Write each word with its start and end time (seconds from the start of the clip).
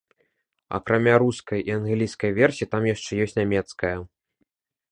Акрамя 0.77 1.15
рускай 1.23 1.61
і 1.69 1.75
англійскай 1.77 2.31
версій, 2.39 2.69
там 2.73 2.89
ёсць 2.97 3.07
яшчэ 3.21 3.37
нямецкая. 3.43 3.95